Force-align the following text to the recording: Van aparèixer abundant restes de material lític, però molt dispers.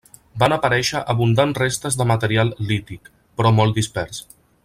Van 0.43 0.53
aparèixer 0.53 1.01
abundant 1.13 1.53
restes 1.59 1.99
de 1.99 2.09
material 2.13 2.51
lític, 2.71 3.13
però 3.41 3.53
molt 3.61 3.79
dispers. 3.83 4.27